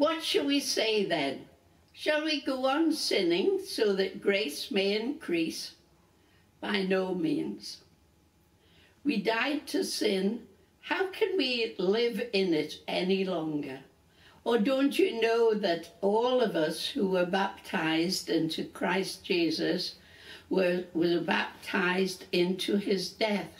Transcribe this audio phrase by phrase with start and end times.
[0.00, 1.44] What shall we say then?
[1.92, 5.74] Shall we go on sinning so that grace may increase?
[6.58, 7.82] By no means.
[9.04, 10.46] We died to sin.
[10.80, 13.80] How can we live in it any longer?
[14.42, 19.96] Or don't you know that all of us who were baptized into Christ Jesus
[20.48, 23.52] were, were baptized into his death?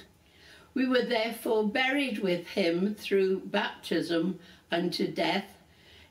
[0.73, 4.39] We were therefore buried with him through baptism
[4.73, 5.45] unto death,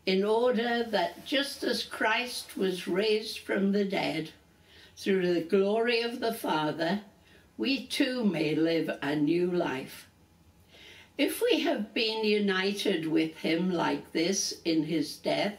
[0.09, 4.31] in order that just as Christ was raised from the dead
[4.97, 7.01] through the glory of the Father,
[7.59, 10.07] we too may live a new life.
[11.15, 15.57] If we have been united with him like this in his death,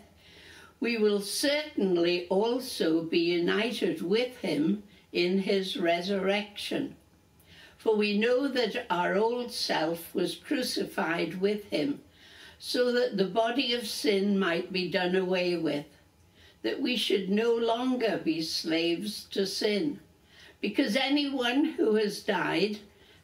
[0.80, 6.97] we will certainly also be united with him in his resurrection.
[7.78, 12.01] For we know that our old self was crucified with him,
[12.62, 15.87] so that the body of sin might be done away with,
[16.62, 19.98] that we should no longer be slaves to sin,
[20.61, 22.78] because anyone who has died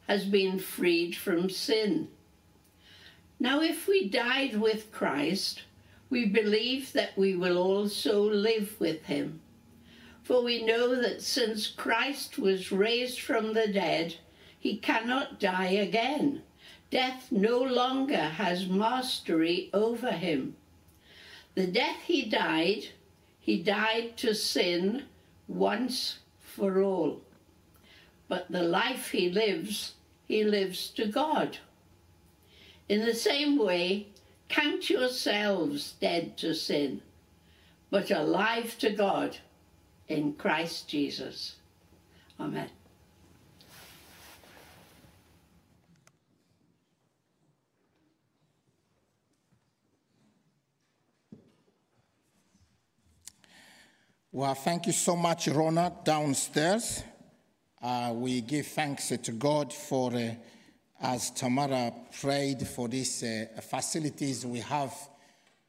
[0.07, 2.07] has been freed from sin.
[3.39, 5.61] Now, if we died with Christ,
[6.09, 9.39] we believe that we will also live with him.
[10.23, 14.15] For we know that since Christ was raised from the dead,
[14.59, 16.41] he cannot die again.
[16.89, 20.55] Death no longer has mastery over him.
[21.55, 22.89] The death he died,
[23.39, 25.03] he died to sin
[25.47, 27.21] once for all.
[28.27, 31.57] But the life he lives, he lives to God.
[32.87, 34.07] In the same way,
[34.47, 37.01] count yourselves dead to sin,
[37.89, 39.37] but alive to God
[40.07, 41.55] in Christ Jesus.
[42.39, 42.69] Amen.
[54.31, 57.03] Well, thank you so much, Rona, downstairs.
[57.81, 60.13] Uh, we give thanks to God for.
[60.13, 60.33] Uh,
[60.99, 64.93] as Tamara prayed for these uh, facilities we have,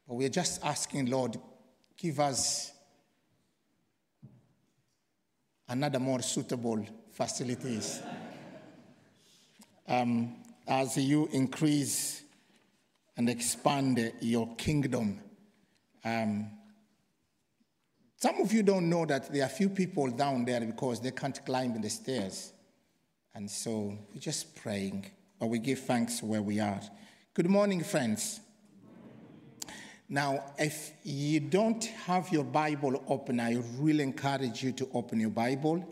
[0.07, 1.37] but we're just asking, Lord,
[1.95, 2.71] give us
[5.67, 8.01] another more suitable facilities.
[9.87, 10.35] Um,
[10.67, 12.23] as you increase
[13.17, 15.19] and expand your kingdom.
[16.03, 16.51] Um,
[18.19, 21.43] some of you don't know that there are few people down there because they can't
[21.45, 22.53] climb the stairs.
[23.33, 25.05] And so we're just praying
[25.39, 26.81] but we give thanks where we are.
[27.33, 28.41] Good morning, friends.
[30.09, 35.29] Now, if you don't have your Bible open, I really encourage you to open your
[35.29, 35.87] Bible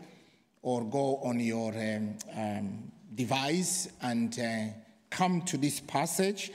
[0.60, 4.74] or go on your um, um, device and uh,
[5.08, 6.52] come to this passage.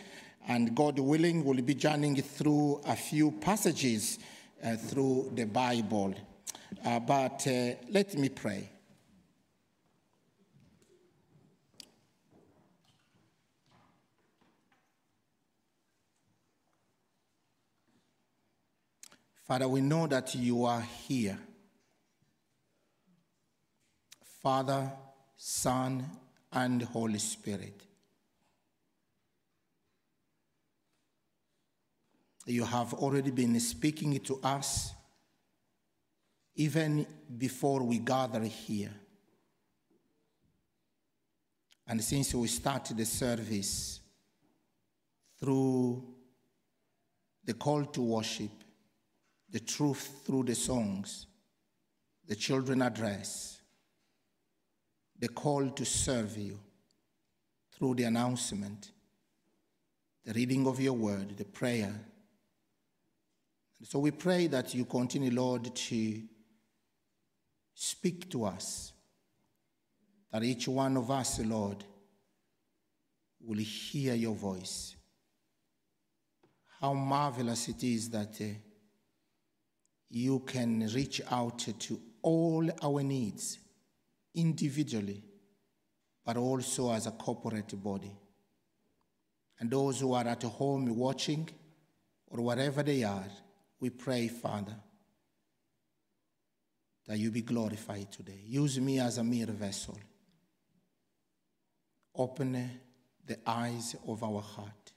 [0.48, 4.20] And God willing, we'll be journeying through a few passages
[4.63, 6.13] uh, through the Bible.
[6.85, 8.69] Uh, but uh, let me pray.
[19.46, 21.38] Father, we know that you are here.
[24.41, 24.91] Father,
[25.35, 26.03] Son,
[26.51, 27.81] and Holy Spirit.
[32.46, 34.94] You have already been speaking to us
[36.56, 37.06] even
[37.38, 38.92] before we gather here.
[41.88, 44.00] And since we started the service
[45.40, 46.04] through
[47.46, 48.52] the call to worship,
[49.50, 51.28] the truth through the songs,
[52.25, 53.62] the children address,
[55.20, 56.60] the call to serve you
[57.72, 58.92] through the announcement,
[60.25, 61.94] the reading of your word, the prayer.
[63.84, 66.22] So we pray that you continue, Lord, to
[67.74, 68.94] speak to us,
[70.32, 71.84] that each one of us, Lord,
[73.42, 74.96] will hear your voice.
[76.80, 78.36] How marvelous it is that.
[78.40, 78.46] Uh,
[80.13, 83.57] you can reach out to all our needs
[84.36, 85.24] individually,
[86.24, 88.16] but also as a corporate body.
[89.60, 91.50] And those who are at home watching
[92.28, 93.25] or wherever they are,
[93.83, 94.77] we pray, Father,
[97.06, 98.39] that you be glorified today.
[98.45, 100.00] Use me as a mere vessel.
[102.15, 102.80] Open
[103.25, 104.94] the eyes of our heart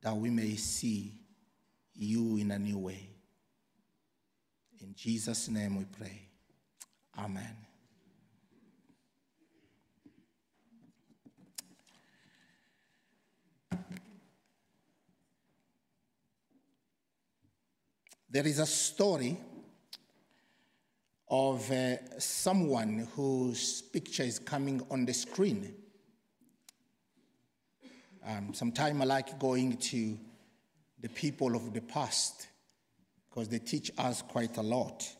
[0.00, 1.12] that we may see
[1.94, 3.06] you in a new way.
[4.80, 6.30] In Jesus' name we pray.
[7.18, 7.65] Amen.
[18.36, 19.34] There is a story
[21.30, 25.74] of uh, someone whose picture is coming on the screen.
[28.26, 30.18] Um, Sometimes I like going to
[31.00, 32.48] the people of the past
[33.26, 35.10] because they teach us quite a lot.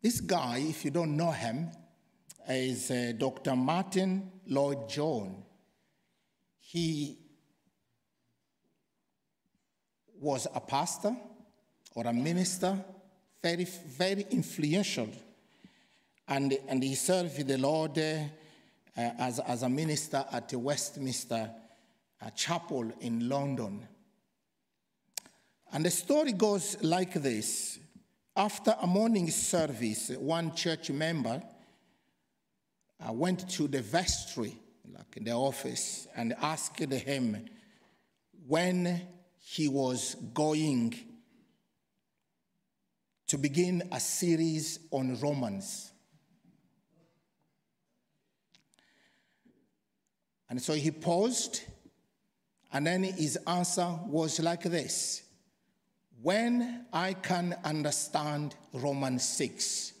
[0.00, 1.68] This guy, if you don't know him,
[2.48, 3.54] is uh, Dr.
[3.54, 5.44] Martyn Lloyd Jones.
[6.60, 7.18] He
[10.24, 11.14] was a pastor
[11.94, 12.82] or a minister,
[13.42, 15.08] very, very influential.
[16.26, 18.24] And, and he served the Lord uh,
[18.96, 21.50] as, as a minister at the Westminster
[22.22, 23.86] uh, Chapel in London.
[25.72, 27.78] And the story goes like this
[28.34, 31.42] After a morning service, one church member
[33.06, 34.56] uh, went to the vestry,
[34.90, 37.44] like the office, and asked him
[38.46, 39.02] when
[39.46, 40.94] he was going
[43.26, 45.92] to begin a series on Romans.
[50.48, 51.62] And so he paused,
[52.72, 55.22] and then his answer was like this
[56.22, 59.92] When I can understand Romans 6.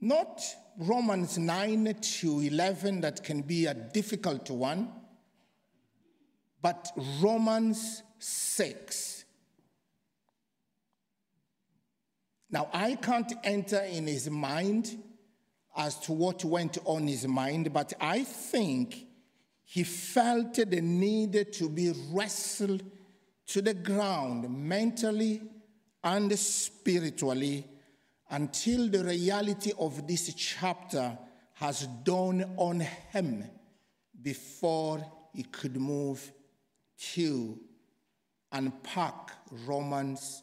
[0.00, 0.42] Not
[0.76, 4.90] Romans 9 to 11, that can be a difficult one,
[6.62, 9.24] but Romans 6.
[12.50, 15.02] Now, I can't enter in his mind
[15.76, 19.06] as to what went on his mind, but I think
[19.64, 22.84] he felt the need to be wrestled
[23.46, 25.42] to the ground mentally
[26.04, 27.66] and spiritually
[28.30, 31.18] until the reality of this chapter
[31.54, 33.44] has dawned on him
[34.22, 36.32] before he could move
[37.14, 37.58] to
[38.52, 39.30] unpack
[39.66, 40.42] Romans,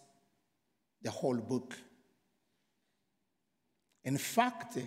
[1.01, 1.75] the whole book.
[4.03, 4.77] In fact,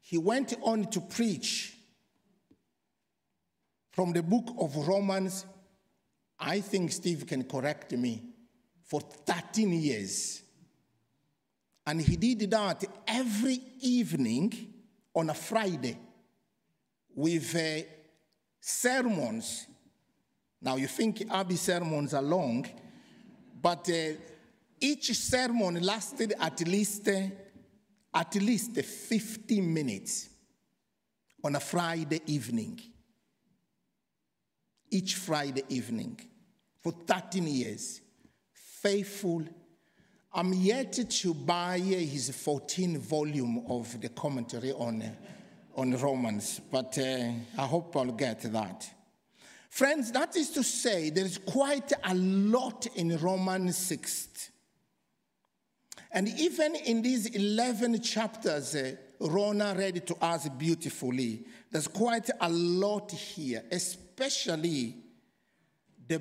[0.00, 1.76] he went on to preach
[3.90, 5.46] from the book of Romans.
[6.38, 8.22] I think Steve can correct me
[8.84, 10.42] for 13 years.
[11.86, 14.74] And he did that every evening
[15.14, 15.96] on a Friday
[17.14, 17.86] with uh,
[18.60, 19.66] sermons.
[20.66, 22.66] Now, you think Abi sermons are long,
[23.62, 24.18] but uh,
[24.80, 27.20] each sermon lasted at least, uh,
[28.12, 30.28] at least 50 minutes
[31.44, 32.80] on a Friday evening.
[34.90, 36.18] Each Friday evening
[36.82, 38.00] for 13 years.
[38.52, 39.44] Faithful
[40.34, 45.16] I'm yet to buy his 14 volume of the commentary on,
[45.76, 48.95] on Romans, but uh, I hope I'll get that.
[49.76, 54.50] Friends, that is to say, there is quite a lot in Romans 6.
[56.12, 62.48] And even in these 11 chapters, uh, Rona read to us beautifully, there's quite a
[62.48, 64.96] lot here, especially
[66.08, 66.20] the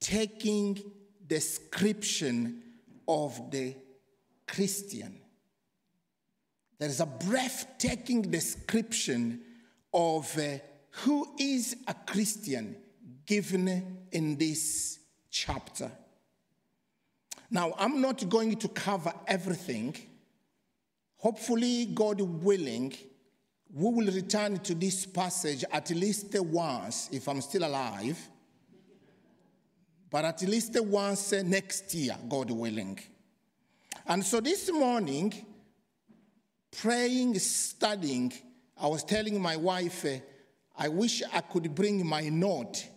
[0.00, 0.82] breathtaking
[1.24, 2.60] description
[3.06, 3.76] of the
[4.48, 5.16] Christian.
[6.76, 9.42] There is a breathtaking description
[9.94, 10.58] of uh,
[10.90, 12.76] who is a Christian
[13.26, 14.98] given in this
[15.30, 15.90] chapter.
[17.50, 19.96] Now, I'm not going to cover everything.
[21.16, 22.94] Hopefully, God willing,
[23.72, 28.18] we will return to this passage at least once if I'm still alive
[30.10, 32.98] but at least once next year, God willing.
[34.06, 35.32] And so this morning,
[36.76, 38.32] praying, studying,
[38.76, 40.18] I was telling my wife, uh,
[40.80, 42.88] I wish I could bring my note.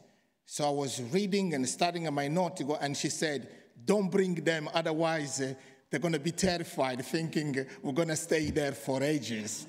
[0.46, 3.50] So I was reading and studying my note, and she said,
[3.84, 5.54] Don't bring them, otherwise, uh,
[5.90, 9.68] they're going to be terrified, thinking we're going to stay there for ages.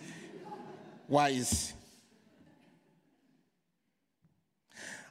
[1.09, 1.75] Wise.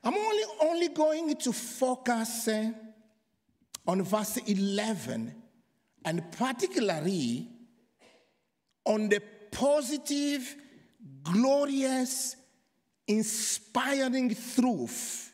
[0.01, 2.71] I'm only, only going to focus uh,
[3.85, 5.35] on verse 11
[6.05, 7.49] and particularly
[8.85, 10.55] on the positive,
[11.21, 12.37] glorious,
[13.07, 15.33] inspiring truth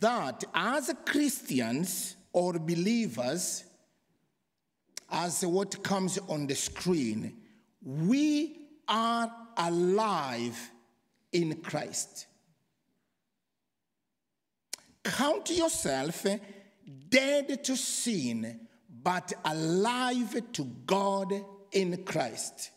[0.00, 3.64] that as Christians or believers,
[5.10, 7.36] as what comes on the screen,
[7.84, 8.56] we
[8.88, 10.70] are alive
[11.32, 12.26] in Christ.
[15.04, 16.26] Count yourself
[17.08, 18.60] dead to sin,
[19.02, 21.32] but alive to God
[21.72, 22.70] in Christ.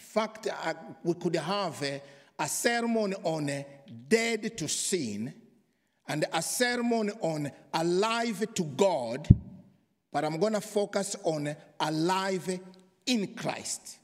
[0.00, 2.02] Fact, uh, we could have a,
[2.38, 3.64] a sermon on
[4.08, 5.32] dead to sin
[6.08, 9.28] and a sermon on alive to God,
[10.10, 12.58] but I'm going to focus on alive
[13.06, 13.98] in Christ.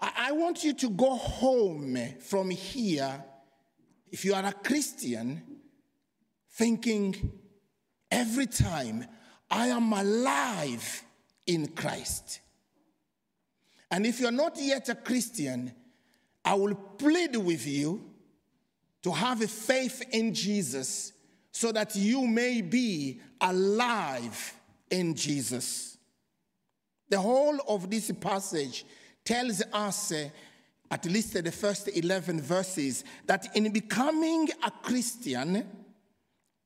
[0.00, 3.22] I want you to go home from here,
[4.10, 5.42] if you are a Christian,
[6.52, 7.32] thinking
[8.10, 9.04] every time
[9.50, 11.02] I am alive
[11.46, 12.40] in Christ.
[13.90, 15.72] And if you're not yet a Christian,
[16.44, 18.04] I will plead with you
[19.02, 21.12] to have a faith in Jesus
[21.50, 24.54] so that you may be alive
[24.90, 25.98] in Jesus.
[27.08, 28.84] The whole of this passage
[29.24, 30.28] tells us, uh,
[30.90, 35.66] at least the first 11 verses, that in becoming a Christian,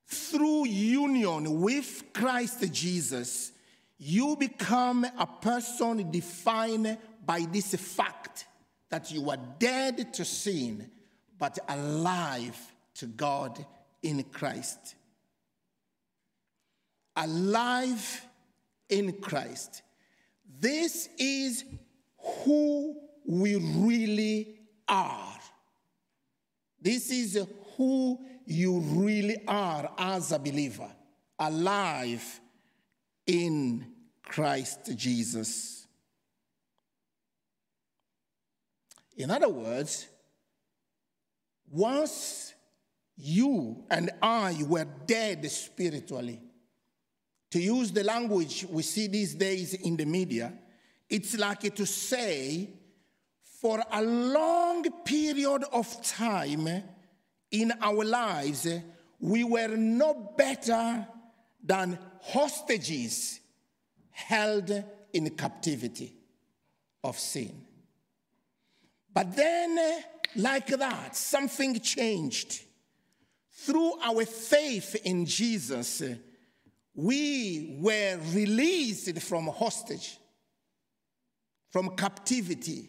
[0.07, 3.53] through union with Christ Jesus,
[3.99, 8.47] you become a person defined by this fact
[8.91, 10.91] that you are dead to sin,
[11.39, 12.57] but alive
[12.95, 13.65] to God
[14.03, 14.95] in Christ.
[17.17, 18.27] Alive
[18.89, 19.83] in Christ.
[20.61, 21.65] This is
[22.19, 22.97] who
[23.27, 24.59] we really
[24.89, 25.39] are.
[26.81, 27.47] This is
[27.77, 30.91] who you really are as a believer,
[31.39, 32.41] alive
[33.27, 33.87] in
[34.23, 35.87] Christ Jesus.
[39.17, 40.07] In other words,
[41.71, 42.55] once
[43.17, 46.41] you and I were dead spiritually,
[47.51, 50.53] to use the language we see these days in the media,
[51.09, 52.71] it's like to say,
[53.61, 56.83] for a long period of time
[57.61, 58.67] in our lives,
[59.21, 61.07] we were no better
[61.63, 63.41] than hostages
[64.11, 64.71] held
[65.13, 66.15] in captivity
[67.03, 67.65] of sin.
[69.13, 69.79] But then,
[70.37, 72.63] like that, something changed.
[73.53, 76.03] Through our faith in Jesus,
[76.95, 80.19] we were released from hostage
[81.75, 82.89] from captivity.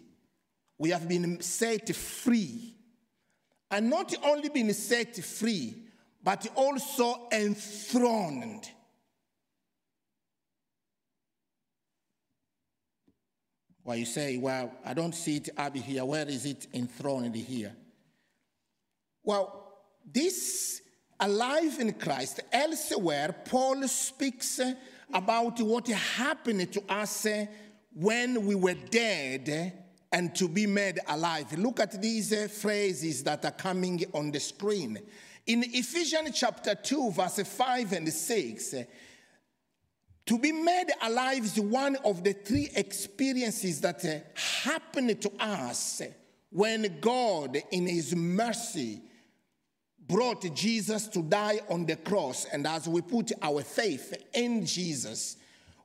[0.78, 2.75] We have been set free.
[3.76, 5.76] And not only been set free,
[6.24, 8.70] but also enthroned.
[13.84, 16.06] Well, you say, well, I don't see it up here.
[16.06, 17.76] Where is it enthroned here?
[19.26, 19.74] Well,
[20.10, 20.82] this
[21.20, 24.62] alive in Christ, elsewhere, Paul speaks
[25.14, 27.28] about what happened to us
[27.94, 29.85] when we were dead
[30.16, 31.52] and to be made alive.
[31.58, 34.98] Look at these uh, phrases that are coming on the screen.
[35.46, 38.84] In Ephesians chapter 2, verse 5 and 6, uh,
[40.26, 44.20] to be made alive is one of the three experiences that uh,
[44.64, 46.02] happened to us
[46.50, 49.02] when God, in His mercy,
[50.08, 52.46] brought Jesus to die on the cross.
[52.54, 55.36] And as we put our faith in Jesus,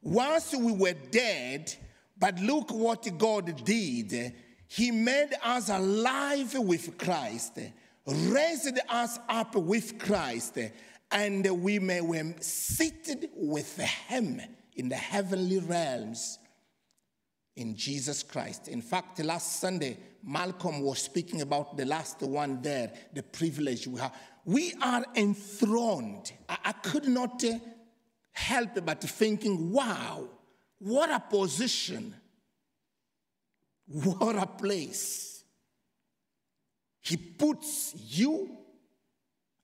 [0.00, 1.74] once we were dead,
[2.20, 4.34] but look what God did.
[4.68, 7.58] He made us alive with Christ,
[8.06, 10.58] raised us up with Christ,
[11.10, 14.40] and we may be seated with Him
[14.76, 16.38] in the heavenly realms
[17.56, 18.68] in Jesus Christ.
[18.68, 23.98] In fact, last Sunday, Malcolm was speaking about the last one there, the privilege we
[23.98, 24.14] have.
[24.44, 26.32] We are enthroned.
[26.48, 27.42] I, I could not
[28.32, 30.28] help but thinking, wow
[30.80, 32.14] what a position.
[33.86, 35.44] What a place.
[37.00, 38.56] He puts you,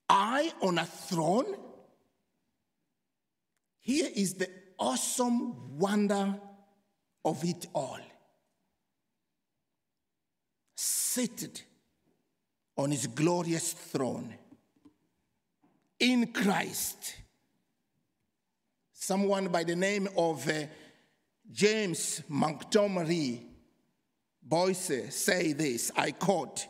[0.09, 1.57] I, on a throne.
[3.81, 6.35] Here is the awesome wonder
[7.25, 8.01] of it all.
[10.75, 11.63] Seated
[12.77, 14.35] on his glorious throne
[15.99, 17.15] in Christ.
[18.93, 20.65] Someone by the name of uh,
[21.53, 23.47] James Montgomery
[24.43, 26.67] Boice say this, I quote,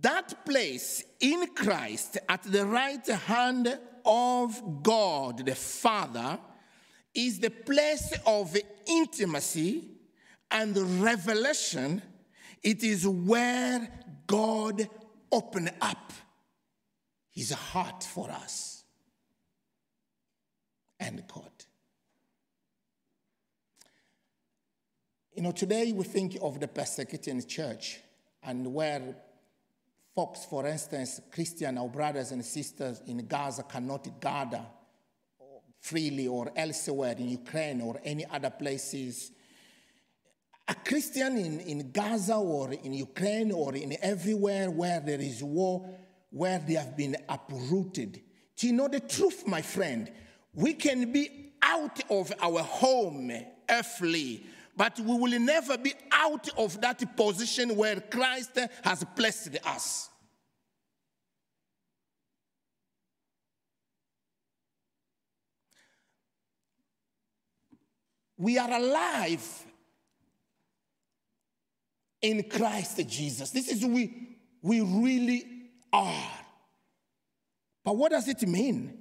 [0.00, 6.38] that place in Christ at the right hand of God the Father
[7.12, 9.88] is the place of intimacy
[10.50, 12.00] and revelation.
[12.62, 13.88] It is where
[14.26, 14.88] God
[15.32, 16.12] opened up
[17.32, 18.84] his heart for us.
[20.98, 21.66] End quote.
[25.40, 27.98] You know, today we think of the persecuting church
[28.42, 29.16] and where
[30.14, 34.60] folks, for instance, Christian, our brothers and sisters in Gaza cannot gather
[35.80, 39.32] freely or elsewhere in Ukraine or any other places.
[40.68, 45.88] a Christian in, in Gaza or in Ukraine or in everywhere where there is war,
[46.28, 48.20] where they have been uprooted.
[48.56, 50.12] Do you know the truth, my friend?
[50.52, 53.32] We can be out of our home
[53.70, 54.44] earthly,
[54.80, 60.08] but we will never be out of that position where Christ has placed us.
[68.38, 69.66] We are alive
[72.22, 73.50] in Christ Jesus.
[73.50, 75.44] This is who we, we really
[75.92, 76.30] are.
[77.84, 78.98] But what does it mean?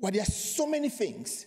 [0.00, 1.44] Well, there are so many things,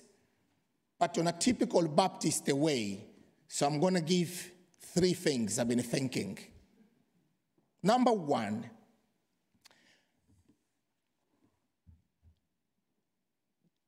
[0.98, 3.06] but on a typical Baptist way.
[3.48, 4.52] So I'm going to give
[4.94, 6.38] three things I've been thinking.
[7.84, 8.70] Number one,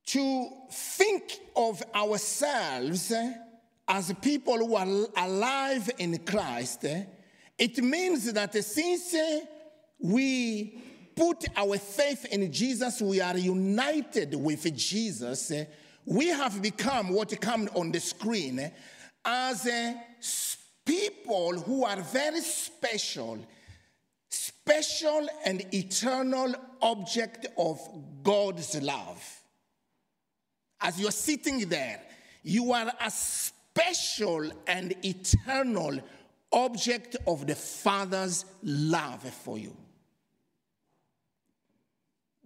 [0.07, 3.13] to think of ourselves
[3.87, 6.85] as people who are alive in Christ,
[7.57, 9.15] it means that since
[9.99, 10.81] we
[11.15, 15.51] put our faith in Jesus, we are united with Jesus,
[16.07, 18.71] we have become what comes on the screen
[19.25, 19.93] as eh,
[20.85, 23.37] people who are very special,
[24.29, 27.77] special and eternal object of
[28.23, 29.21] God's love.
[30.79, 31.99] As you're sitting there,
[32.41, 35.99] you are a special and eternal
[36.53, 39.75] object of the Father's love for you.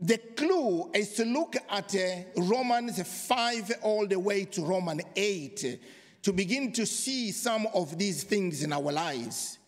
[0.03, 5.79] The clue is to look at uh, Romans 5 all the way to Romans 8
[6.23, 9.59] to begin to see some of these things in our lives.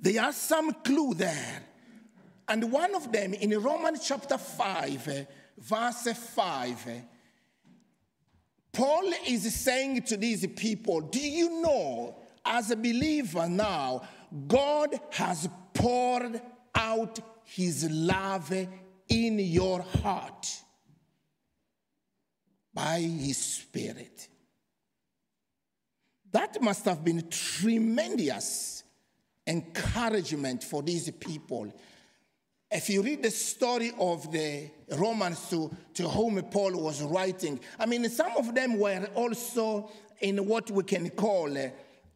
[0.00, 1.62] There are some clue there.
[2.48, 5.12] And one of them in Romans chapter 5, uh,
[5.58, 6.90] verse 5, uh,
[8.72, 14.02] Paul is saying to these people, Do you know, as a believer now,
[14.48, 16.40] God has poured
[16.74, 18.50] out his love
[19.12, 20.48] in your heart
[22.72, 24.28] by his spirit?
[26.32, 28.84] That must have been tremendous
[29.46, 31.72] encouragement for these people
[32.72, 37.84] if you read the story of the Romans to, to whom Paul was writing, I
[37.84, 41.68] mean, some of them were also in what we can call uh,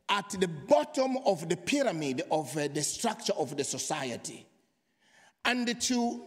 [0.08, 4.46] at the bottom of the pyramid of uh, the structure of the society.
[5.44, 6.22] And to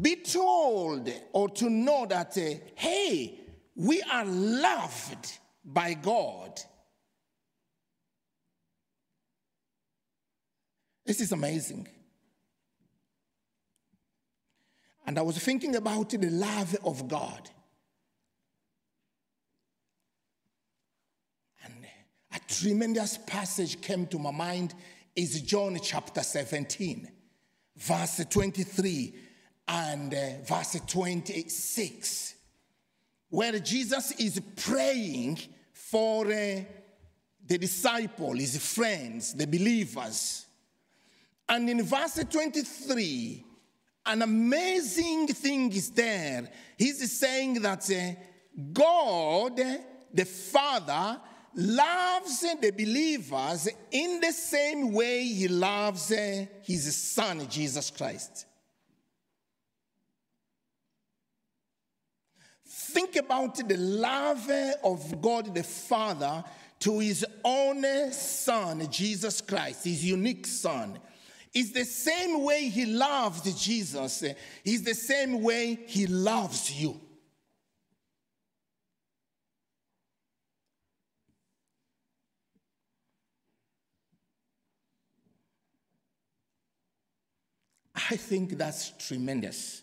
[0.00, 3.40] be told or to know that, uh, hey,
[3.74, 6.60] we are loved by God.
[11.04, 11.88] This is amazing.
[15.06, 17.48] And I was thinking about the love of God.
[21.64, 21.74] And
[22.34, 24.74] a tremendous passage came to my mind
[25.16, 27.10] is John chapter 17,
[27.76, 29.27] verse 23
[29.68, 32.34] and uh, verse 26,
[33.28, 35.38] where Jesus is praying
[35.72, 36.60] for uh,
[37.46, 40.46] the disciple, his friends, the believers.
[41.48, 43.44] And in verse 23,
[44.06, 46.48] an amazing thing is there.
[46.78, 48.18] He's saying that uh,
[48.72, 49.60] God,
[50.12, 51.20] the Father,
[51.54, 58.46] loves the believers in the same way he loves uh, his Son, Jesus Christ.
[62.90, 64.50] Think about the love
[64.82, 66.42] of God the Father
[66.80, 70.98] to his own Son, Jesus Christ, his unique Son.
[71.52, 74.24] It's the same way he loves Jesus,
[74.64, 76.98] it's the same way he loves you.
[87.94, 89.82] I think that's tremendous.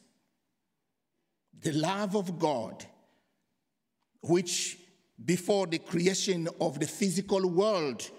[1.62, 2.84] The love of God,
[4.30, 4.78] which
[5.24, 8.10] before the creation of the physical world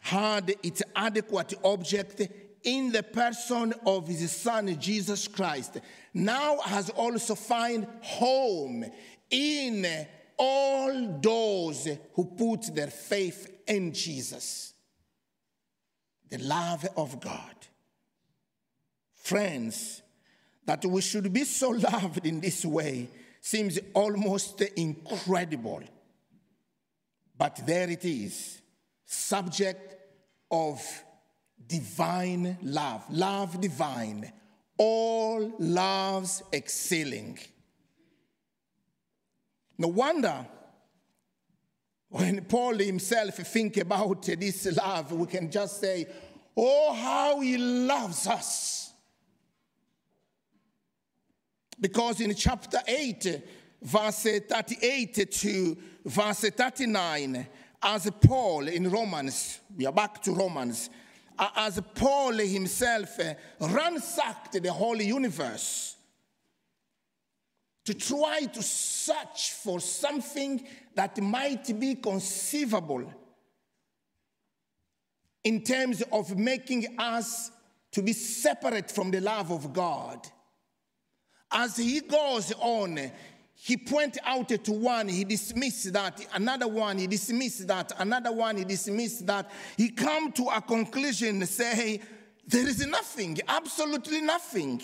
[0.00, 2.22] had its adequate object
[2.64, 5.78] in the person of his son Jesus Christ
[6.14, 8.84] now has also found home
[9.30, 9.86] in
[10.36, 14.72] all those who put their faith in Jesus.
[16.30, 17.54] The love of God.
[19.14, 20.02] Friends,
[20.64, 23.08] that we should be so loved in this way
[23.48, 25.82] seems almost incredible.
[27.36, 28.60] But there it is,
[29.06, 29.96] subject
[30.50, 30.80] of
[31.66, 34.32] divine love, love divine,
[34.76, 37.38] all loves excelling.
[39.78, 40.46] No wonder
[42.10, 46.06] When Paul himself think about this love, we can just say,
[46.56, 48.87] Oh, how he loves us.
[51.80, 53.42] Because in chapter 8,
[53.82, 57.46] verse 38 to verse 39,
[57.82, 60.90] as Paul in Romans, we are back to Romans,
[61.56, 65.96] as Paul himself eh, ransacked the whole universe
[67.84, 73.10] to try to search for something that might be conceivable
[75.44, 77.50] in terms of making us
[77.92, 80.26] to be separate from the love of God.
[81.50, 83.10] As he goes on,
[83.54, 88.56] he point out to one, he dismissed that, another one, he dismissed that, another one,
[88.56, 89.50] he dismissed that.
[89.76, 92.00] He come to a conclusion, say,
[92.46, 94.80] there is nothing, absolutely nothing.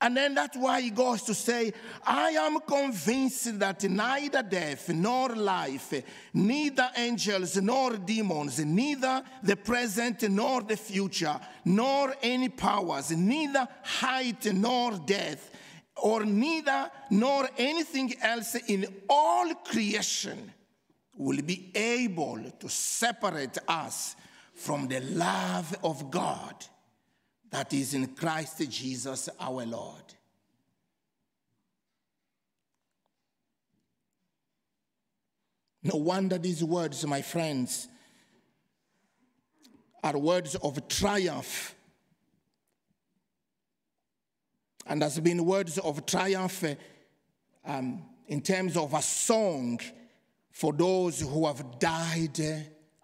[0.00, 1.72] And then that's why he goes to say,
[2.06, 5.94] I am convinced that neither death nor life,
[6.34, 14.52] neither angels nor demons, neither the present nor the future, nor any powers, neither height
[14.52, 15.50] nor depth,
[15.96, 20.52] or neither nor anything else in all creation
[21.16, 24.16] will be able to separate us
[24.54, 26.54] from the love of God
[27.50, 30.02] that is in Christ Jesus our Lord.
[35.82, 37.86] No wonder these words, my friends,
[40.02, 41.75] are words of triumph.
[44.86, 46.64] And has been words of triumph
[47.64, 49.80] um, in terms of a song
[50.50, 52.40] for those who have died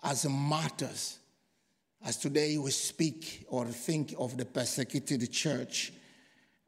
[0.03, 1.19] as martyrs.
[2.05, 5.93] As today we speak or think of the persecuted church.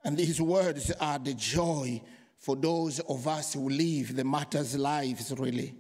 [0.05, 2.03] And these words are the joy
[2.39, 5.75] for those of us who live the martyrs' lives, really.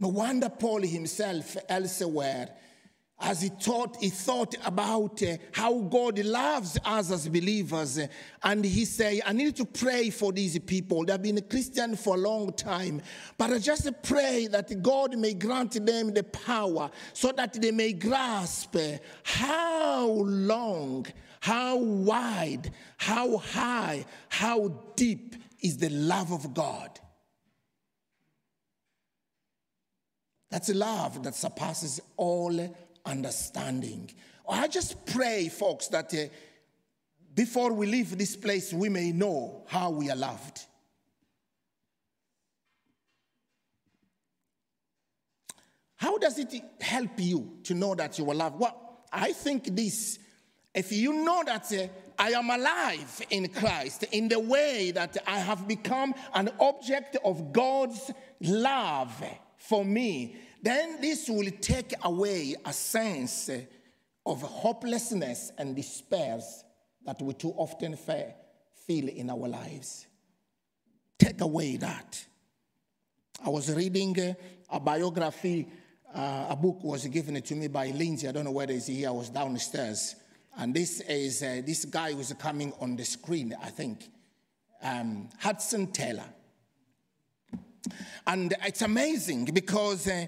[0.00, 2.48] No wonder Paul himself, elsewhere,
[3.22, 8.00] as he thought, he thought about uh, how God loves us as believers.
[8.42, 11.04] And he said, I need to pray for these people.
[11.04, 13.00] They've been a Christian for a long time.
[13.38, 17.92] But I just pray that God may grant them the power so that they may
[17.92, 21.06] grasp uh, how long,
[21.40, 26.98] how wide, how high, how deep is the love of God.
[30.50, 32.60] That's a love that surpasses all
[33.04, 34.10] understanding.
[34.48, 36.24] I just pray, folks, that uh,
[37.34, 40.66] before we leave this place, we may know how we are loved.
[45.96, 48.58] How does it help you to know that you are loved?
[48.58, 50.18] Well, I think this
[50.74, 51.86] if you know that uh,
[52.18, 57.52] I am alive in Christ in the way that I have become an object of
[57.52, 58.10] God's
[58.40, 59.22] love
[59.58, 63.50] for me, then this will take away a sense
[64.24, 66.40] of hopelessness and despair
[67.04, 70.06] that we too often feel in our lives.
[71.18, 72.24] Take away that.
[73.44, 74.36] I was reading
[74.70, 75.68] a biography,
[76.14, 78.28] uh, a book was given to me by Lindsay.
[78.28, 80.14] I don't know whether it's here, I was downstairs.
[80.56, 84.08] And this is uh, this guy who's coming on the screen, I think,
[84.82, 86.26] um, Hudson Taylor.
[88.26, 90.26] And it's amazing because uh,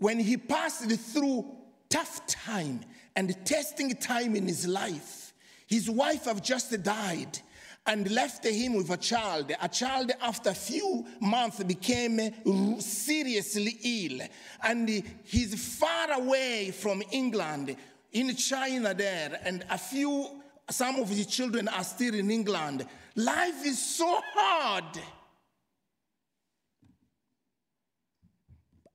[0.00, 1.46] when he passed through
[1.88, 2.80] tough time
[3.14, 5.32] and testing time in his life,
[5.66, 7.38] his wife have just died
[7.86, 9.52] and left him with a child.
[9.62, 14.26] A child, after a few months, became seriously ill.
[14.64, 14.88] And
[15.24, 17.76] he's far away from England,
[18.12, 20.26] in China there, and a few,
[20.68, 22.86] some of his children are still in England.
[23.14, 25.00] Life is so hard.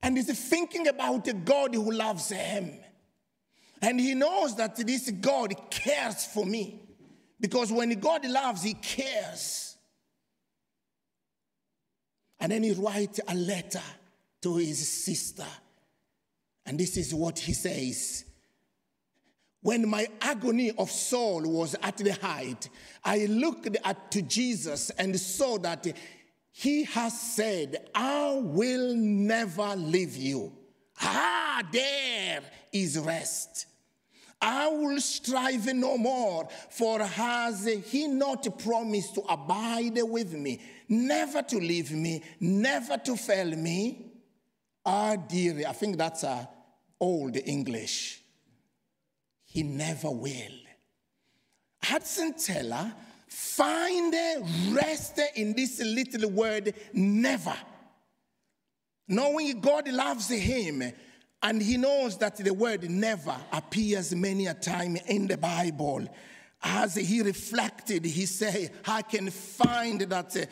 [0.06, 2.78] And he's thinking about a God who loves him.
[3.82, 6.80] And he knows that this God cares for me.
[7.40, 9.76] Because when God loves, he cares.
[12.40, 13.82] And then he writes a letter
[14.44, 15.48] to his sister.
[16.68, 18.26] And this is what he says.
[19.62, 22.70] When my agony of soul was at the height,
[23.04, 25.88] I looked at to Jesus and saw that
[26.58, 30.54] he has said, I will never leave you.
[31.02, 32.40] Ah, there
[32.72, 33.66] is rest.
[34.42, 41.42] I will strive no more, for has he not promised to abide with me, never
[41.42, 44.14] to leave me, never to fail me?
[44.86, 46.48] Ah, dear, I think that's a
[47.02, 48.22] old English.
[49.44, 50.60] He never will.
[51.84, 52.94] Hudson Taylor
[53.36, 54.14] Find
[54.72, 57.56] rest in this little word, never.
[59.08, 60.84] knowing God loves him,
[61.44, 66.08] and he knows that the word never appears many a time in the Bible.
[66.64, 70.46] As he reflected, he said, I can find that uh,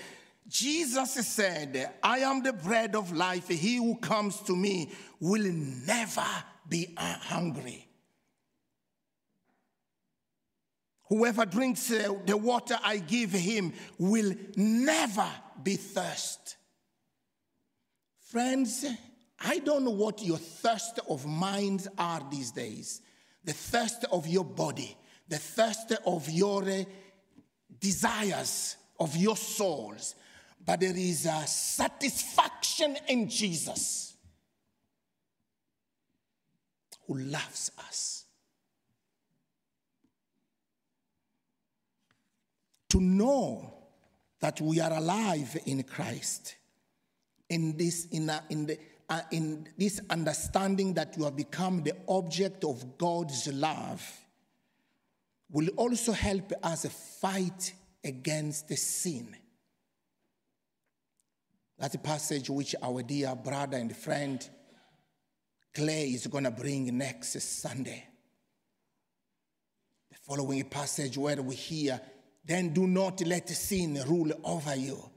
[0.48, 3.48] Jesus said, I am the bread of life.
[3.48, 6.26] He who comes to me will never
[6.68, 7.88] be hungry.
[11.14, 15.28] Whoever drinks uh, the water I give him will never
[15.62, 16.58] be thirst.
[18.32, 18.84] Friends,
[19.40, 23.02] I don't know what your thirst of minds are these days.
[23.44, 24.98] The thirst of your body,
[25.28, 26.84] the thirst of your uh,
[27.80, 30.16] desires, of your souls.
[30.66, 34.16] But there is a satisfaction in Jesus
[37.06, 38.23] who loves us.
[42.94, 43.74] To know
[44.40, 46.56] that we are alive in Christ,
[47.50, 48.78] in this, in, a, in, the,
[49.10, 54.04] uh, in this understanding that you have become the object of God's love,
[55.52, 56.86] will also help us
[57.20, 59.36] fight against the sin
[61.84, 64.48] That passage which our dear brother and friend
[65.74, 68.08] Clay is going to bring next Sunday.
[70.10, 72.00] The following passage where we hear,
[72.46, 75.10] then do not let sin rule over you.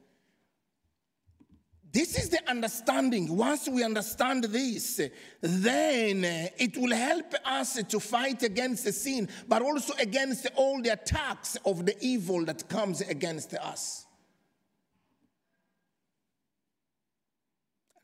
[1.92, 3.34] This is the understanding.
[3.34, 5.00] Once we understand this,
[5.40, 10.82] then uh, it will help us to fight against the sin, but also against all
[10.82, 14.04] the attacks of the evil that comes against us.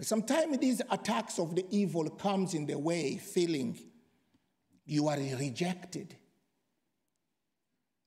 [0.01, 3.79] Sometimes these attacks of the evil comes in the way, feeling
[4.87, 6.17] you are rejected,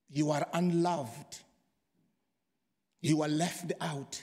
[0.08, 1.40] you are unloved,
[3.00, 4.22] you are left out.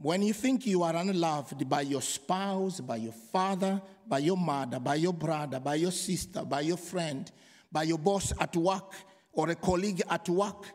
[0.00, 4.78] When you think you are unloved by your spouse, by your father, by your mother,
[4.78, 7.30] by your brother, by your sister, by your friend,
[7.72, 8.94] by your boss at work,
[9.32, 10.66] or a colleague at work,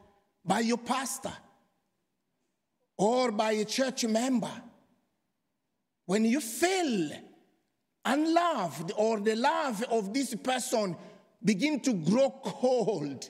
[0.45, 1.33] by your pastor,
[2.97, 4.51] or by a church member,
[6.05, 7.11] when you feel
[8.05, 10.95] unloved or the love of this person
[11.43, 13.29] begin to grow cold,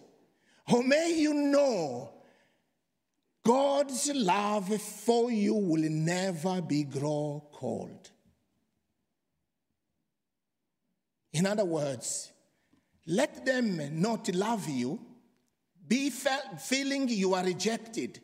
[0.71, 2.13] or may you know
[3.45, 8.09] God's love for you will never be grow cold.
[11.33, 12.31] In other words,
[13.05, 14.99] let them not love you,
[15.87, 18.21] be feeling you are rejected,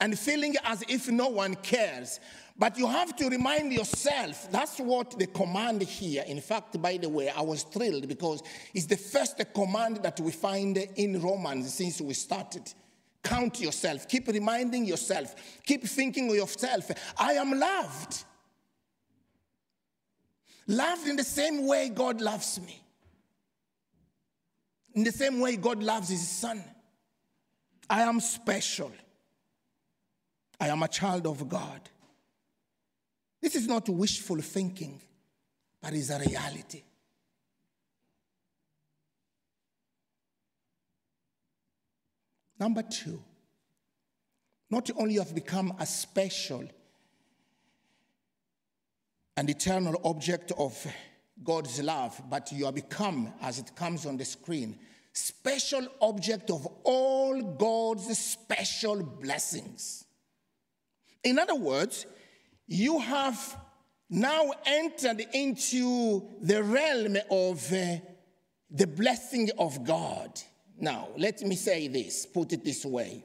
[0.00, 2.20] and feeling as if no one cares.
[2.60, 6.22] But you have to remind yourself that's what the command here.
[6.26, 8.42] In fact, by the way, I was thrilled because
[8.74, 12.70] it's the first command that we find in Romans since we started.
[13.22, 14.06] Count yourself.
[14.06, 15.34] Keep reminding yourself.
[15.64, 16.90] Keep thinking of yourself.
[17.16, 18.24] I am loved.
[20.66, 22.78] Loved in the same way God loves me.
[24.92, 26.62] In the same way God loves his son.
[27.88, 28.92] I am special.
[30.60, 31.80] I am a child of God.
[33.40, 35.00] This is not wishful thinking,
[35.80, 36.82] but is a reality.
[42.58, 43.22] Number two,
[44.70, 46.68] not only have become a special
[49.36, 50.86] and eternal object of
[51.42, 54.78] God's love, but you have become, as it comes on the screen,
[55.14, 60.04] special object of all God's special blessings.
[61.24, 62.04] In other words,
[62.70, 63.56] you have
[64.08, 67.96] now entered into the realm of uh,
[68.70, 70.40] the blessing of God.
[70.78, 73.24] Now, let me say this, put it this way.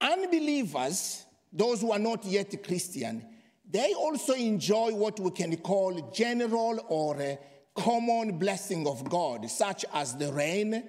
[0.00, 3.26] Unbelievers, those who are not yet Christian,
[3.68, 7.34] they also enjoy what we can call general or uh,
[7.74, 10.84] common blessing of God, such as the rain.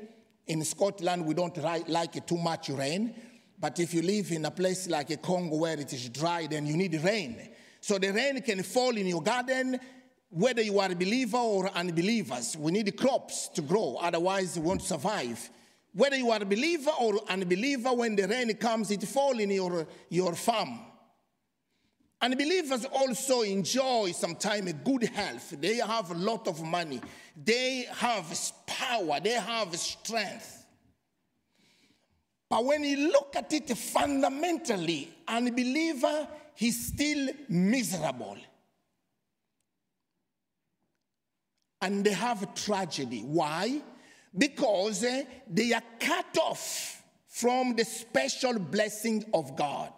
[0.46, 3.16] In Scotland, we don't like too much rain.
[3.64, 6.66] But if you live in a place like a Congo where it is dry, then
[6.66, 7.50] you need rain.
[7.80, 9.80] So the rain can fall in your garden,
[10.30, 12.58] whether you are a believer or unbelievers.
[12.58, 15.50] We need crops to grow, otherwise, we won't survive.
[15.94, 19.88] Whether you are a believer or unbeliever, when the rain comes, it falls in your,
[20.10, 20.82] your farm.
[22.22, 25.56] Unbelievers also enjoy sometimes a good health.
[25.58, 27.00] They have a lot of money.
[27.42, 28.26] They have
[28.68, 29.22] power.
[29.22, 30.63] They have strength.
[32.50, 38.38] But when you look at it fundamentally, unbeliever, he's still miserable.
[41.82, 43.22] And they have tragedy.
[43.22, 43.82] Why?
[44.38, 49.92] Because uh, they are cut off from the special blessing of God.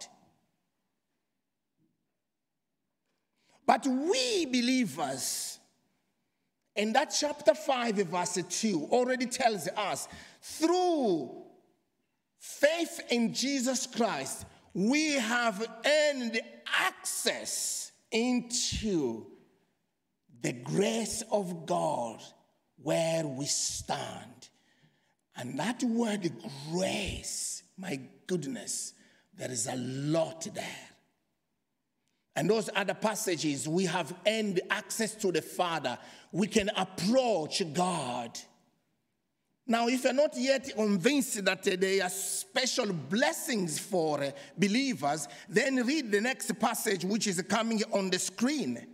[3.66, 5.58] But we believers,
[6.74, 10.08] in that chapter 5, verse 2, already tells us
[10.40, 11.45] through
[12.46, 16.40] faith in Jesus Christ, we have earned
[16.78, 19.26] access into
[20.42, 22.22] the grace of God
[22.82, 24.48] where we stand.
[25.36, 26.30] And that word
[26.70, 28.94] grace, my goodness,
[29.36, 30.88] there is a lot there.
[32.36, 35.98] And those other passages, we have earned access to the Father.
[36.32, 38.38] We can approach God.
[39.68, 45.26] Now, if you're not yet convinced that uh, there are special blessings for uh, believers,
[45.48, 48.86] then read the next passage, which is coming on the screen.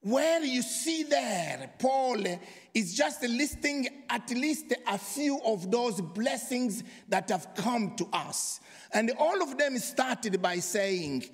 [0.00, 2.36] Where you see there, Paul uh,
[2.74, 8.58] is just listing at least a few of those blessings that have come to us.
[8.92, 11.26] And all of them started by saying,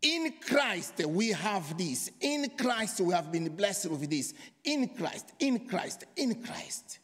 [0.00, 2.10] in Christ we have this.
[2.22, 4.32] In Christ we have been blessed with this.
[4.64, 7.00] In Christ, in Christ, in Christ.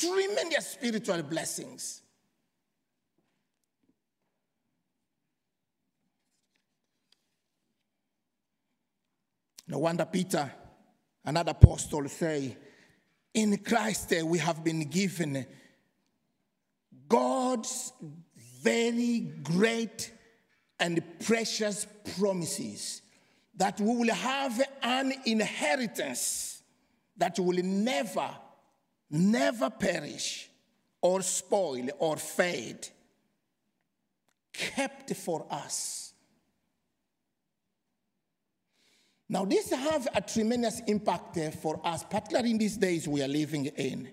[0.00, 2.00] Tremendous spiritual blessings.
[9.68, 10.50] No wonder Peter,
[11.24, 12.56] another apostle, say,
[13.34, 15.46] in Christ eh, we have been given
[17.06, 17.92] God's
[18.62, 20.12] very great
[20.78, 21.86] and precious
[22.16, 23.02] promises
[23.54, 26.62] that we will have an inheritance
[27.16, 28.28] that will never,
[29.10, 30.48] never perish
[31.02, 32.88] or spoil or fade,
[34.52, 36.12] kept for us.
[39.28, 43.28] Now, this have a tremendous impact eh, for us, particularly in these days we are
[43.28, 44.08] living in.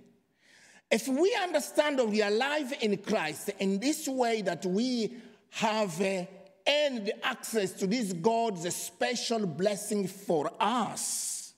[0.91, 5.17] If we understand that we are alive in Christ in this way that we
[5.49, 6.25] have eh,
[6.67, 11.53] and the access to this God's special blessing for us,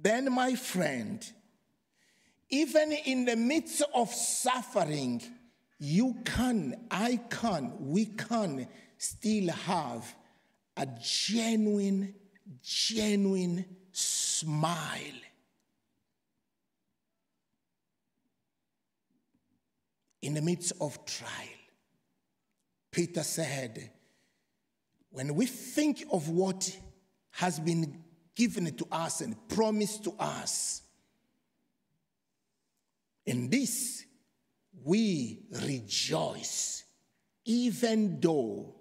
[0.00, 1.24] then, my friend,
[2.54, 5.20] even in the midst of suffering,
[5.80, 10.14] you can, I can, we can still have
[10.76, 12.14] a genuine,
[12.62, 15.20] genuine smile.
[20.22, 21.60] In the midst of trial,
[22.92, 23.90] Peter said,
[25.10, 26.78] when we think of what
[27.32, 28.04] has been
[28.36, 30.82] given to us and promised to us,
[33.26, 34.04] in this
[34.84, 36.84] we rejoice,
[37.44, 38.74] even though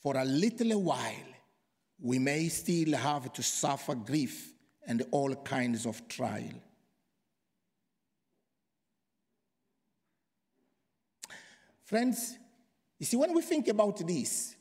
[0.00, 1.32] for a little while
[2.00, 4.52] we may still have to suffer grief
[4.86, 6.52] and all kinds of trial.
[11.84, 12.38] Friends,
[12.98, 14.56] you see, when we think about this,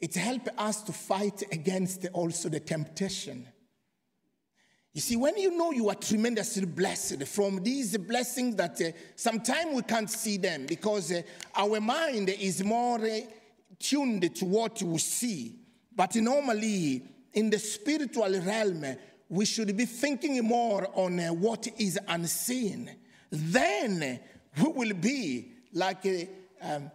[0.00, 3.48] it helps us to fight against also the temptation.
[4.94, 9.74] You see, when you know you are tremendously blessed from these blessings that uh, sometimes
[9.74, 11.22] we can't see them because uh,
[11.56, 13.18] our mind is more uh,
[13.80, 15.56] tuned to what we see.
[15.96, 17.02] But normally,
[17.32, 18.84] in the spiritual realm,
[19.28, 22.94] we should be thinking more on uh, what is unseen.
[23.30, 24.20] Then
[24.56, 26.90] we will be like uh, um,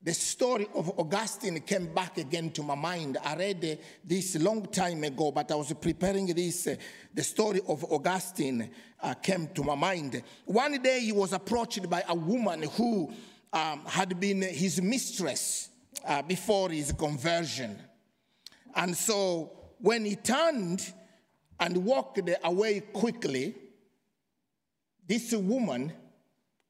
[0.00, 3.18] the story of Augustine came back again to my mind.
[3.22, 6.68] I read this long time ago, but I was preparing this.
[6.68, 6.76] Uh,
[7.12, 8.70] the story of Augustine
[9.02, 10.22] uh, came to my mind.
[10.44, 13.12] One day he was approached by a woman who
[13.52, 15.70] um, had been his mistress
[16.06, 17.76] uh, before his conversion.
[18.76, 20.92] And so when he turned
[21.58, 23.56] and walked away quickly,
[25.04, 25.92] this woman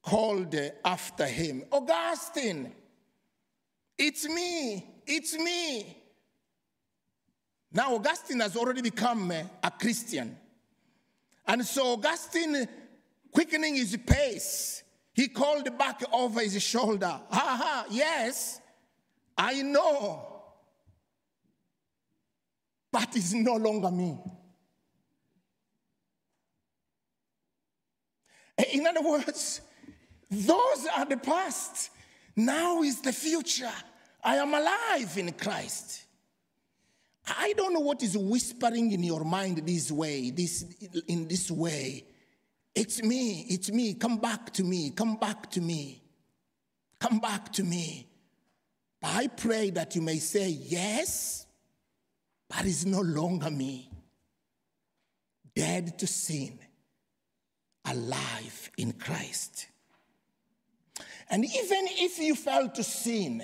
[0.02, 2.72] called after him, Augustine.
[3.98, 4.86] It's me.
[5.06, 5.96] It's me.
[7.72, 10.36] Now, Augustine has already become a Christian.
[11.46, 12.68] And so, Augustine,
[13.32, 14.82] quickening his pace,
[15.12, 18.60] he called back over his shoulder, Ha ha, yes,
[19.36, 20.24] I know.
[22.90, 24.16] But it's no longer me.
[28.72, 29.60] In other words,
[30.30, 31.90] those are the past.
[32.34, 33.72] Now is the future.
[34.22, 36.04] I am alive in Christ.
[37.26, 40.64] I don't know what is whispering in your mind this way, this
[41.06, 42.04] in this way.
[42.74, 43.94] It's me, it's me.
[43.94, 46.02] Come back to me, come back to me.
[46.98, 48.08] Come back to me.
[49.02, 51.46] I pray that you may say, Yes,
[52.48, 53.90] but it's no longer me.
[55.54, 56.58] Dead to sin,
[57.84, 59.68] alive in Christ.
[61.30, 63.42] And even if you fell to sin,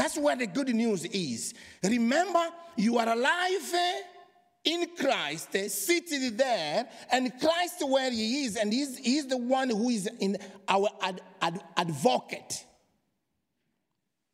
[0.00, 1.52] That's where the good news is.
[1.82, 2.42] Remember,
[2.74, 4.00] you are alive eh,
[4.64, 9.68] in Christ, eh, seated there, and Christ where He is, and He's, he's the one
[9.68, 12.64] who is in our ad, ad, advocate.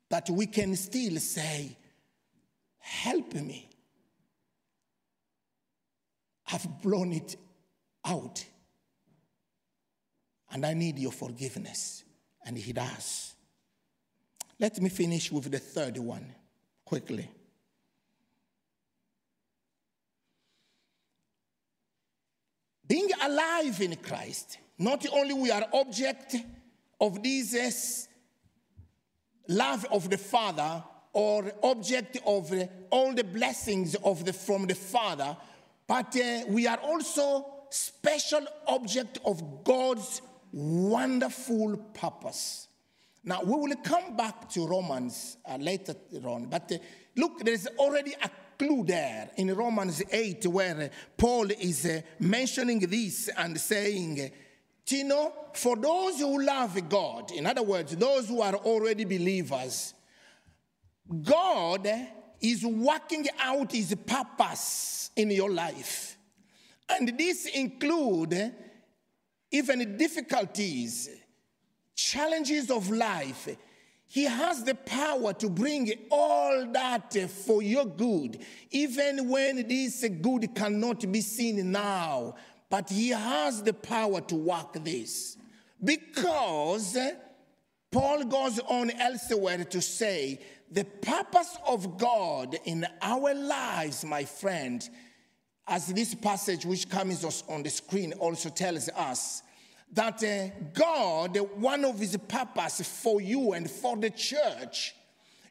[0.08, 1.76] That we can still say,
[2.78, 3.68] Help me.
[6.52, 7.34] I've blown it
[8.04, 8.44] out.
[10.52, 12.04] And I need your forgiveness.
[12.44, 13.36] And He does.
[14.59, 16.34] Let me finish with the third one
[16.84, 17.30] quickly.
[22.88, 26.36] Being alive in Christ, not only we are object
[27.00, 28.09] of this
[29.48, 30.82] love of the Father
[31.12, 32.52] or object of
[32.90, 35.36] all the blessings of the, from the Father,
[35.86, 42.65] but uh, we are also special object of God's wonderful purpose.
[43.28, 46.78] Now, we will come back to Romans uh, later on, but uh,
[47.16, 52.78] look, there's already a clue there in Romans 8 where uh, Paul is uh, mentioning
[52.78, 54.30] this and saying,
[54.84, 59.92] Tino, for those who love God, in other words, those who are already believers,
[61.24, 61.88] God
[62.40, 66.16] is working out his purpose in your life.
[66.88, 68.54] And this include
[69.50, 71.08] even difficulties
[71.97, 73.49] challenges of life,
[74.07, 78.38] he has the power to bring all that for your good,
[78.70, 82.36] even when this good cannot be seen now.
[82.70, 85.36] But he has the power to work this.
[85.82, 86.97] Because
[87.90, 90.40] Paul goes on elsewhere to say,
[90.70, 94.88] the purpose of God in our lives, my friend,
[95.68, 99.42] as this passage which comes on the screen also tells us,
[99.93, 104.95] that uh, God, one of his purpose for you and for the church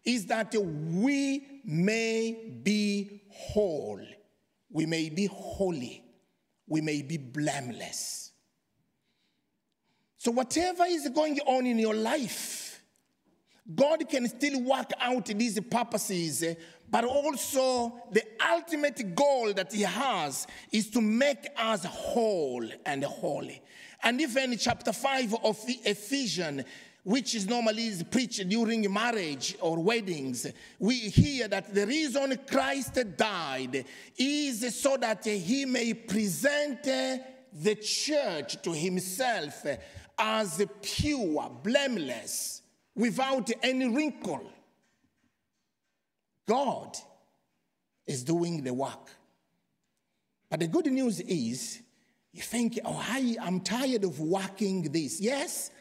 [0.03, 4.01] is that we may be whole,
[4.69, 6.03] we may be holy,
[6.67, 8.31] we may be blameless.
[10.17, 12.81] So, whatever is going on in your life,
[13.73, 16.43] God can still work out these purposes,
[16.89, 23.61] but also the ultimate goal that He has is to make us whole and holy.
[24.05, 26.63] And even chapter 5 of Ephesians,
[27.03, 30.45] which is normally preached during marriage or weddings,
[30.77, 33.83] we hear that the reason Christ died
[34.15, 39.65] is so that he may present the church to himself
[40.19, 42.61] as pure, blameless,
[42.95, 44.51] without any wrinkle.
[46.47, 46.95] God
[48.05, 49.09] is doing the work.
[50.47, 51.81] But the good news is
[52.35, 55.21] you think, oh, I, I'm tired of working this.
[55.21, 55.71] Yes,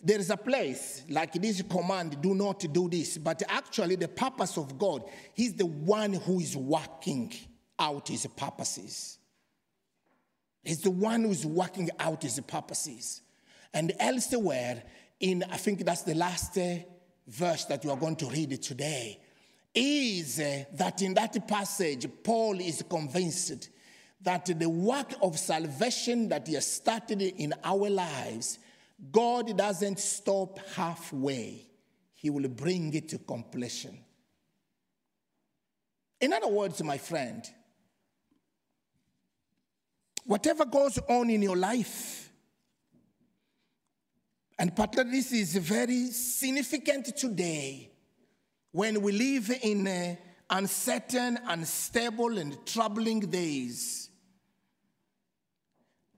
[0.00, 3.18] there is a place like this command, do not do this.
[3.18, 5.02] But actually, the purpose of God,
[5.34, 7.34] He's the one who is working
[7.76, 9.18] out His purposes.
[10.62, 13.22] He's the one who's working out His purposes.
[13.74, 14.84] And elsewhere,
[15.18, 16.76] in I think that's the last uh,
[17.26, 19.18] verse that you are going to read today,
[19.74, 23.70] is uh, that in that passage, Paul is convinced
[24.22, 28.58] that the work of salvation that He has started in our lives,
[29.10, 31.66] God doesn't stop halfway,
[32.14, 33.98] He will bring it to completion.
[36.20, 37.42] In other words, my friend,
[40.24, 42.30] whatever goes on in your life,
[44.58, 47.90] and partly this is very significant today
[48.72, 50.14] when we live in uh,
[50.50, 53.99] uncertain, unstable, and troubling days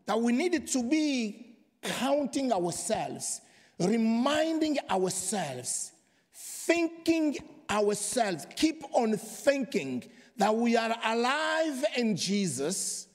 [0.07, 3.40] that we needed to be counting ourselves,
[3.78, 5.92] reminding ourselves,
[6.32, 7.36] thinking
[7.70, 10.05] ourselves, keep on thinking
[10.36, 13.07] that we are alive in Jesus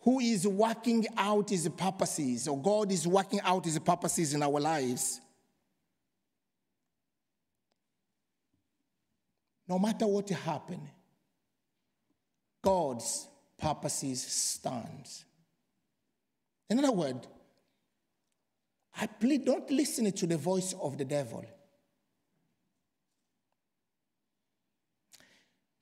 [0.00, 4.60] who is working out his purposes, or God is working out his purposes in our
[4.60, 5.20] lives.
[9.68, 10.88] No matter what happens,
[12.62, 15.25] God's purposes stands.
[16.68, 17.26] In other words,
[18.98, 21.44] I plead, don't listen to the voice of the devil.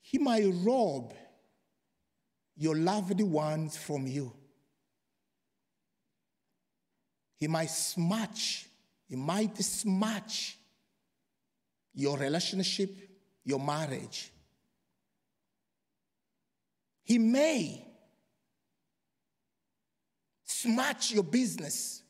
[0.01, 1.13] He might rob
[2.57, 4.31] your loved ones from you.
[7.37, 8.67] He might smash,
[9.07, 10.57] he might smash
[11.93, 12.91] your relationship,
[13.43, 14.31] your marriage.
[17.03, 17.84] He may
[20.65, 22.01] smash your business.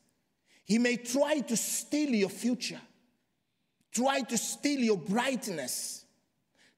[0.64, 2.80] He may try to steal your future,
[3.92, 6.04] try to steal your brightness,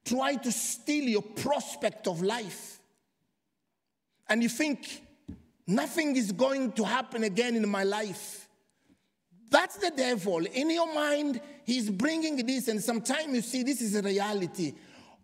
[0.05, 2.81] try to steal your prospect of life.
[4.29, 5.03] And you think,
[5.67, 8.49] nothing is going to happen again in my life.
[9.51, 10.45] That's the devil.
[10.45, 14.75] In your mind, he's bringing this, and sometimes you see this is a reality.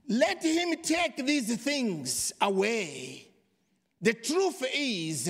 [0.08, 3.28] Let him take these things away.
[4.00, 5.28] The truth is,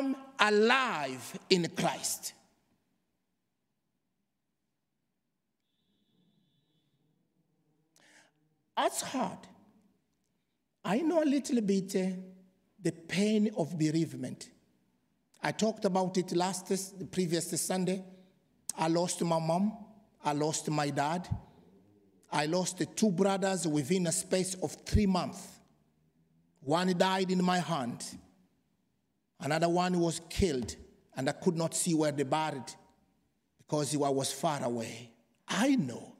[0.00, 2.34] am alive in Christ.
[8.76, 9.38] That's hard.
[10.84, 12.16] I know a little bit uh,
[12.82, 14.50] the pain of bereavement.
[15.42, 18.02] I talked about it last the previous Sunday.
[18.78, 19.76] I lost my mom.
[20.24, 21.28] I lost my dad.
[22.32, 25.46] I lost two brothers within a space of three months.
[26.60, 28.04] One died in my hand.
[29.40, 30.76] Another one was killed,
[31.16, 32.72] and I could not see where they buried
[33.58, 35.12] because I was far away.
[35.48, 36.16] I know.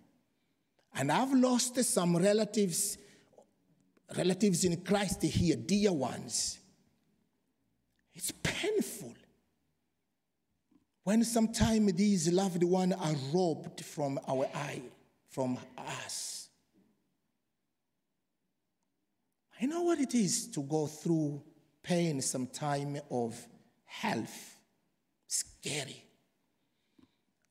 [0.95, 2.99] And I've lost some relatives,
[4.17, 6.59] relatives in Christ here, dear ones.
[8.15, 9.15] It's painful
[11.05, 14.83] when sometimes these loved ones are robbed from our eye,
[15.29, 16.49] from us.
[19.61, 21.43] I know what it is to go through
[21.83, 23.37] pain, some time of
[23.85, 24.57] health.
[25.27, 26.05] Scary.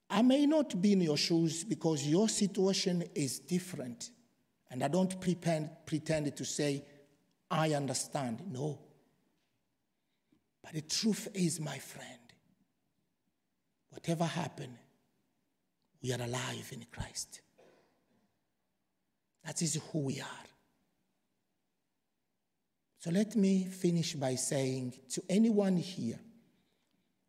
[0.10, 4.10] I may not be in your shoes because your situation is different.
[4.72, 6.84] And I don't pretend, pretend to say,
[7.50, 8.42] I understand.
[8.52, 8.80] No.
[10.64, 12.20] But the truth is, my friend,
[13.90, 14.78] whatever happened,
[16.02, 17.42] we are alive in Christ.
[19.46, 20.49] That is who we are.
[23.00, 26.20] So let me finish by saying to anyone here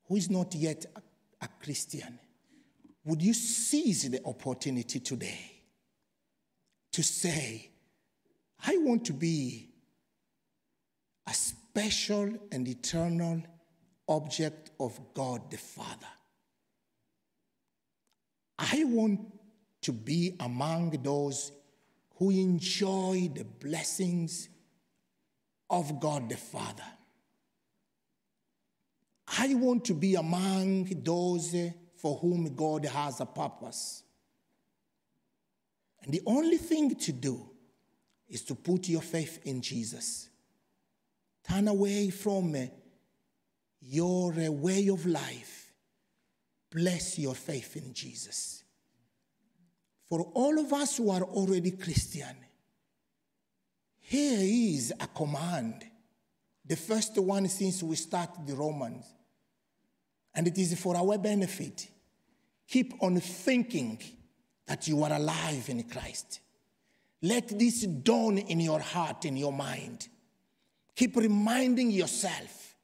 [0.08, 2.18] who is not yet a, a Christian,
[3.04, 5.62] would you seize the opportunity today
[6.92, 7.70] to say,
[8.66, 9.70] I want to be
[11.28, 13.40] a special and eternal
[14.08, 16.06] object of God the Father.
[18.58, 19.20] I want
[19.82, 21.52] to be among those
[22.16, 24.48] who enjoy the blessings
[25.70, 26.84] of God the Father.
[29.38, 31.54] I want to be among those
[31.96, 34.02] for whom God has a purpose.
[36.02, 37.48] And the only thing to do
[38.28, 40.28] is to put your faith in Jesus.
[41.48, 42.56] Turn away from
[43.80, 45.72] your way of life.
[46.72, 48.64] Bless your faith in Jesus.
[50.08, 52.36] For all of us who are already Christian,
[54.10, 55.84] here is a command.
[56.66, 59.04] The first one since we start the Romans.
[60.34, 61.86] And it is for our benefit.
[62.66, 64.02] Keep on thinking
[64.66, 66.40] that you are alive in Christ.
[67.22, 70.08] Let this dawn in your heart, in your mind.
[70.96, 72.74] Keep reminding yourself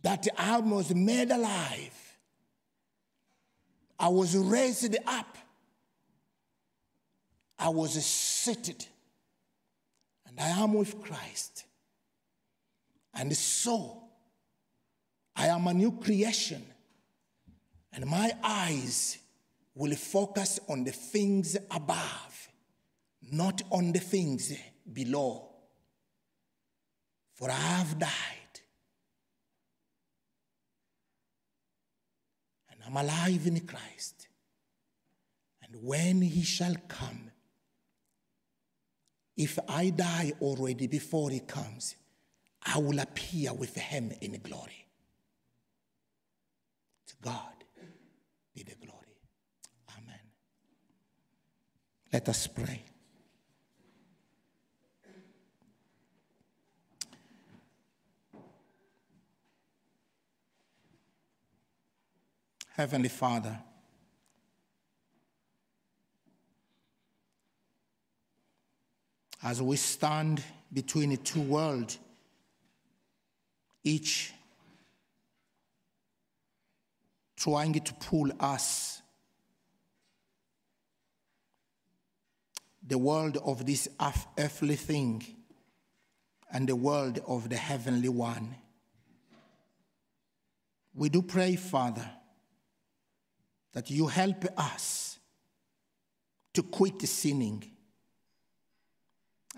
[0.00, 2.16] that I was made alive.
[3.98, 5.36] I was raised up.
[7.58, 8.86] I was seated
[10.30, 11.64] and I am with Christ.
[13.12, 14.04] And so,
[15.34, 16.64] I am a new creation,
[17.92, 19.18] and my eyes
[19.74, 22.48] will focus on the things above,
[23.32, 24.52] not on the things
[24.92, 25.48] below.
[27.34, 28.60] For I have died,
[32.70, 34.28] and I'm alive in Christ.
[35.62, 37.29] And when he shall come,
[39.40, 41.96] if I die already before he comes,
[42.62, 44.86] I will appear with him in glory.
[47.06, 47.64] To God
[48.54, 49.16] be the glory.
[49.96, 50.20] Amen.
[52.12, 52.82] Let us pray.
[62.76, 63.58] Heavenly Father,
[69.42, 71.98] as we stand between the two worlds,
[73.82, 74.32] each
[77.36, 79.00] trying to pull us
[82.86, 83.88] the world of this
[84.38, 85.24] earthly thing
[86.52, 88.54] and the world of the heavenly one.
[90.94, 92.10] We do pray, Father,
[93.72, 95.18] that you help us
[96.52, 97.70] to quit sinning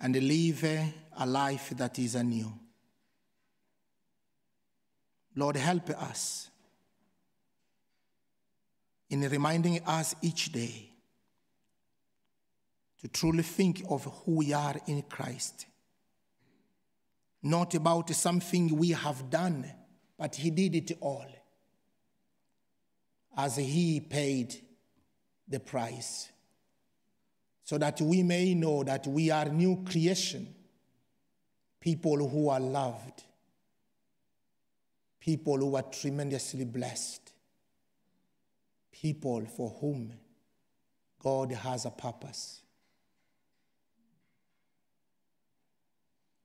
[0.01, 2.53] and live a life that is anew.
[5.34, 6.51] Lord, help us
[9.11, 10.90] in reminding us each day
[13.01, 15.66] to truly think of who we are in Christ.
[17.43, 19.70] Not about something we have done,
[20.18, 21.26] but He did it all
[23.36, 24.55] as He paid
[25.49, 26.30] the price,
[27.72, 30.46] so that we may know that we are new creation,
[31.80, 33.22] people who are loved,
[35.18, 37.32] people who are tremendously blessed,
[38.92, 40.12] people for whom
[41.18, 42.60] God has a purpose.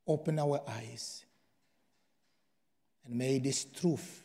[0.08, 1.26] Open our eyes
[3.06, 4.24] and may this truth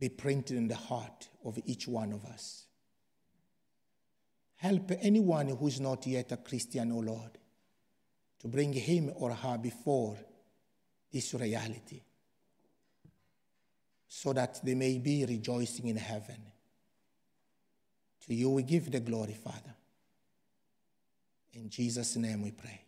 [0.00, 2.63] be printed in the heart of each one of us.
[4.64, 7.36] Help anyone who is not yet a Christian, O Lord,
[8.38, 10.16] to bring him or her before
[11.12, 12.00] this reality
[14.08, 16.38] so that they may be rejoicing in heaven.
[18.26, 19.74] To you we give the glory, Father.
[21.52, 22.83] In Jesus' name we pray.